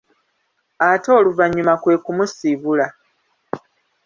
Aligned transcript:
Ate 0.87 1.09
oluvannyuma 1.19 1.73
kwe 1.81 1.95
kumusibula. 2.03 2.85